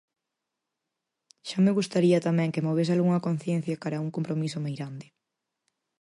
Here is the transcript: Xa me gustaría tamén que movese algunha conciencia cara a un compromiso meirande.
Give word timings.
Xa 1.47 1.59
me 1.65 1.75
gustaría 1.79 2.25
tamén 2.27 2.53
que 2.53 2.65
movese 2.67 2.91
algunha 2.93 3.23
conciencia 3.27 3.79
cara 3.81 3.95
a 3.99 4.03
un 4.05 4.11
compromiso 4.17 4.57
meirande. 4.65 5.07